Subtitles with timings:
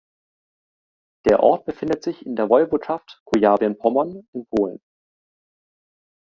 [1.27, 4.81] Der Ort befindet sich in der Woiwodschaft Kujawien-Pommern in Polen.